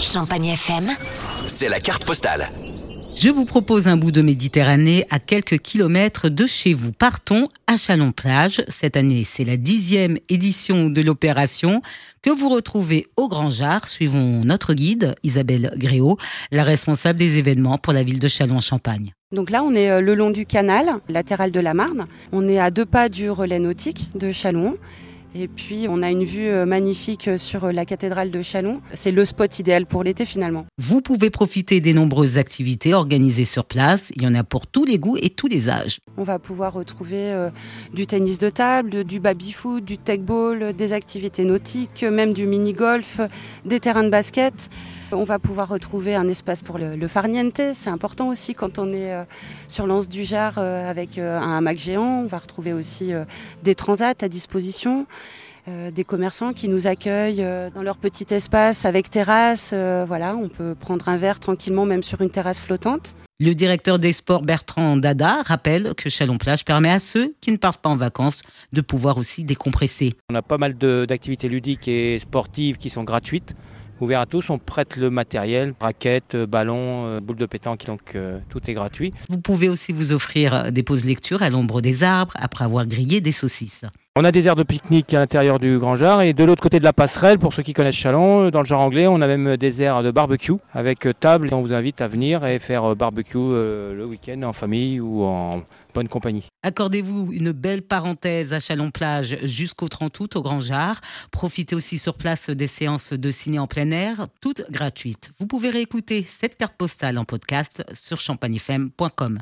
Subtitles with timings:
[0.00, 0.90] Champagne FM,
[1.46, 2.50] C'est la carte postale.
[3.16, 6.92] Je vous propose un bout de Méditerranée à quelques kilomètres de chez vous.
[6.92, 8.62] Partons à Chalon-Plage.
[8.68, 11.82] Cette année, c'est la dixième édition de l'opération
[12.22, 13.88] que vous retrouvez au Grand Jard.
[13.88, 16.16] Suivons notre guide, Isabelle Gréau,
[16.52, 19.12] la responsable des événements pour la ville de Chalon-Champagne.
[19.32, 22.06] Donc là, on est euh, le long du canal latéral de la Marne.
[22.30, 24.76] On est à deux pas du relais nautique de Chalon.
[25.40, 28.80] Et puis, on a une vue euh, magnifique sur euh, la cathédrale de Chalon.
[28.92, 30.66] C'est le spot idéal pour l'été finalement.
[30.78, 34.10] Vous pouvez profiter des nombreuses activités organisées sur place.
[34.16, 36.00] Il y en a pour tous les goûts et tous les âges.
[36.16, 37.50] On va pouvoir retrouver euh,
[37.94, 42.44] du tennis de table, du baby-foot, du tech-ball, euh, des activités nautiques, euh, même du
[42.46, 43.28] mini-golf, euh,
[43.64, 44.68] des terrains de basket.
[45.10, 47.60] On va pouvoir retrouver un espace pour le, le farniente.
[47.72, 49.24] C'est important aussi quand on est euh,
[49.66, 52.22] sur l'anse du Jard euh, avec euh, un hamac géant.
[52.24, 53.24] On va retrouver aussi euh,
[53.62, 55.06] des transats à disposition.
[55.66, 59.70] euh, des commerçants qui nous accueillent euh, dans leur petit espace avec terrasse.
[59.72, 63.14] euh, voilà, on peut prendre un verre tranquillement, même sur une terrasse flottante.
[63.40, 67.80] Le directeur des sports Bertrand Dada rappelle que Chalon-Plage permet à ceux qui ne partent
[67.80, 70.12] pas en vacances de pouvoir aussi décompresser.
[70.30, 73.54] On a pas mal de- d'activités ludiques et sportives qui sont gratuites,
[74.00, 74.50] ouvertes à tous.
[74.50, 78.74] On prête le matériel, raquettes, euh, ballons, euh, boules de pétanque, donc euh, tout est
[78.74, 79.12] gratuit.
[79.28, 83.20] Vous pouvez aussi vous offrir des pauses lecture à l'ombre des arbres après avoir grillé
[83.20, 83.84] des saucisses.
[84.20, 86.80] On a des aires de pique-nique à l'intérieur du Grand Jard et de l'autre côté
[86.80, 89.28] de la passerelle, pour ceux qui connaissent Chalon, euh, dans le genre anglais, on a
[89.28, 91.50] même des aires de barbecue avec euh, table.
[91.52, 95.62] On vous invite à venir et faire euh, barbecue le week-end en famille ou en
[95.94, 96.42] bonne compagnie.
[96.64, 101.00] Accordez-vous une belle parenthèse à Chalon-Plage jusqu'au 30 août au Grand Jard.
[101.30, 105.30] Profitez aussi sur place des séances de ciné en plein air, toutes gratuites.
[105.38, 109.38] Vous pouvez réécouter cette carte postale en podcast sur champagnefm.com.